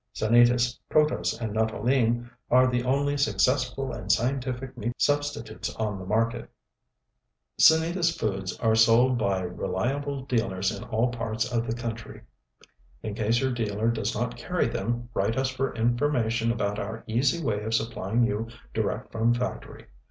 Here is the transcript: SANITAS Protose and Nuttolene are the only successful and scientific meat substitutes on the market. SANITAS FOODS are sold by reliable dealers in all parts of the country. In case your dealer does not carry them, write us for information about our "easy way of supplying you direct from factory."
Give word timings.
SANITAS 0.13 0.79
Protose 0.89 1.39
and 1.39 1.53
Nuttolene 1.53 2.27
are 2.49 2.65
the 2.65 2.83
only 2.83 3.15
successful 3.17 3.91
and 3.91 4.11
scientific 4.11 4.75
meat 4.75 4.93
substitutes 4.97 5.69
on 5.75 5.99
the 5.99 6.07
market. 6.07 6.49
SANITAS 7.59 8.15
FOODS 8.17 8.59
are 8.61 8.73
sold 8.73 9.19
by 9.19 9.41
reliable 9.43 10.25
dealers 10.25 10.75
in 10.75 10.83
all 10.85 11.09
parts 11.11 11.45
of 11.51 11.67
the 11.67 11.75
country. 11.75 12.21
In 13.03 13.13
case 13.13 13.39
your 13.41 13.51
dealer 13.51 13.91
does 13.91 14.15
not 14.15 14.35
carry 14.35 14.67
them, 14.67 15.07
write 15.13 15.37
us 15.37 15.49
for 15.49 15.75
information 15.75 16.51
about 16.51 16.79
our 16.79 17.03
"easy 17.05 17.43
way 17.45 17.61
of 17.61 17.75
supplying 17.75 18.23
you 18.23 18.47
direct 18.73 19.11
from 19.11 19.35
factory." 19.35 19.85